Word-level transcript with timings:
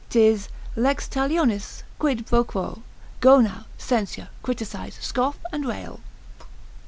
'tis 0.09 0.49
lex 0.75 1.07
talionis, 1.07 1.83
quid 1.99 2.25
pro 2.25 2.43
quo. 2.43 2.81
Go 3.19 3.39
now, 3.39 3.65
censure, 3.77 4.29
criticise, 4.41 4.95
scoff, 4.99 5.37
and 5.51 5.63
rail. 5.67 5.99